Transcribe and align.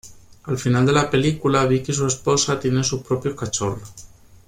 Al 0.45 0.57
final 0.57 0.83
de 0.87 0.93
la 0.93 1.11
película, 1.11 1.67
Vic 1.67 1.89
y 1.89 1.93
su 1.93 2.07
esposa 2.07 2.59
tienen 2.59 2.83
sus 2.83 3.03
propios 3.03 3.35
cachorros. 3.37 3.93